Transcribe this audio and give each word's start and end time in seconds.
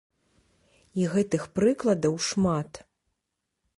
І 1.01 1.05
гэтых 1.13 1.43
прыкладаў 1.59 2.15
шмат. 2.29 2.71